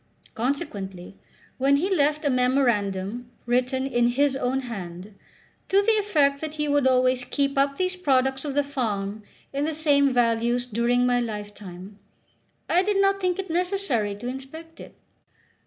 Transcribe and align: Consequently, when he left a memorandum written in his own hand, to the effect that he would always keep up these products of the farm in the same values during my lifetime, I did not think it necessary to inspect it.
Consequently, 0.33 1.15
when 1.59 1.75
he 1.75 1.95
left 1.95 2.25
a 2.25 2.31
memorandum 2.31 3.29
written 3.45 3.85
in 3.85 4.07
his 4.07 4.35
own 4.35 4.61
hand, 4.61 5.13
to 5.69 5.79
the 5.83 5.91
effect 5.99 6.41
that 6.41 6.55
he 6.55 6.67
would 6.67 6.87
always 6.87 7.23
keep 7.23 7.55
up 7.55 7.77
these 7.77 7.95
products 7.95 8.43
of 8.43 8.55
the 8.55 8.63
farm 8.63 9.21
in 9.53 9.63
the 9.63 9.75
same 9.75 10.11
values 10.11 10.65
during 10.65 11.05
my 11.05 11.19
lifetime, 11.19 11.99
I 12.67 12.81
did 12.81 12.99
not 12.99 13.19
think 13.21 13.37
it 13.37 13.51
necessary 13.51 14.15
to 14.15 14.27
inspect 14.27 14.79
it. 14.79 14.95